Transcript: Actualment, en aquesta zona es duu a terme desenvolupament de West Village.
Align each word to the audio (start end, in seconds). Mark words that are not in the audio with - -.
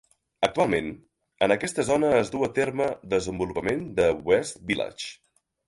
Actualment, 0.45 0.87
en 1.47 1.53
aquesta 1.57 1.85
zona 1.91 2.09
es 2.23 2.33
duu 2.37 2.47
a 2.49 2.51
terme 2.57 2.89
desenvolupament 3.13 3.87
de 4.03 4.11
West 4.33 4.61
Village. 4.73 5.17